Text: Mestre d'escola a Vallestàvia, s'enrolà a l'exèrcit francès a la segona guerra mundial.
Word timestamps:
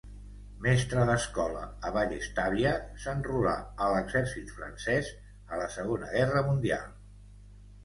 Mestre 0.65 1.01
d'escola 1.09 1.61
a 1.89 1.91
Vallestàvia, 1.97 2.71
s'enrolà 3.05 3.53
a 3.87 3.91
l'exèrcit 3.97 4.55
francès 4.57 5.13
a 5.37 5.63
la 5.63 5.71
segona 5.77 6.13
guerra 6.19 6.45
mundial. 6.51 6.91